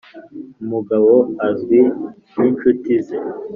umugabo 0.63 1.11
azwi 1.47 1.79
n'inshuti 2.37 2.93
ze 3.05 3.17